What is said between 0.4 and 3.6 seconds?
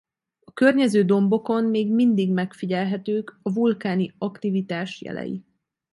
környező dombokon még mindig megfigyelhetők a